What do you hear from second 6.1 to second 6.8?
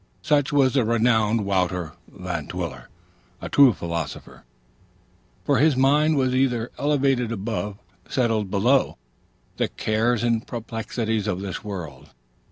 was either